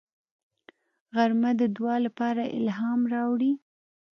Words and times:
غرمه 1.15 1.51
د 1.61 1.61
دعا 1.75 1.95
لپاره 2.05 2.43
الهام 2.57 3.01
راوړي 3.13 3.51